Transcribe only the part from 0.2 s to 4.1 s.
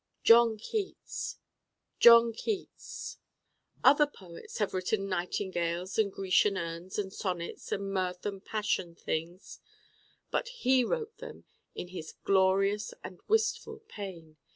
John Keats! John Keats! Other